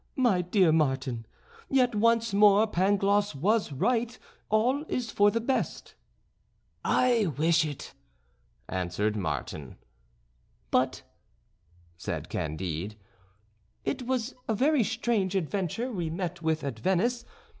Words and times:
My 0.15 0.41
dear 0.41 0.71
Martin, 0.71 1.27
yet 1.69 1.93
once 1.93 2.33
more 2.33 2.65
Pangloss 2.65 3.35
was 3.35 3.71
right: 3.71 4.17
all 4.49 4.83
is 4.87 5.11
for 5.11 5.29
the 5.29 5.39
best." 5.39 5.93
"I 6.83 7.27
wish 7.37 7.63
it," 7.63 7.93
answered 8.67 9.15
Martin. 9.15 9.77
"But," 10.71 11.03
said 11.97 12.29
Candide, 12.29 12.95
"it 13.85 14.07
was 14.07 14.33
a 14.47 14.55
very 14.55 14.83
strange 14.83 15.35
adventure 15.35 15.91
we 15.91 16.09
met 16.09 16.41
with 16.41 16.63
at 16.63 16.79
Venice. 16.79 17.23